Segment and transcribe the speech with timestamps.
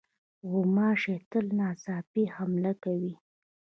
[0.49, 3.13] غوماشې تل ناڅاپي حمله کوي.